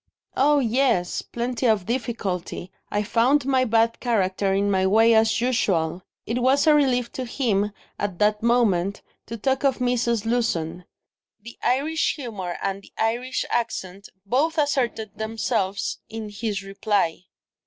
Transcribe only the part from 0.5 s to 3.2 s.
yes, plenty of difficulty; I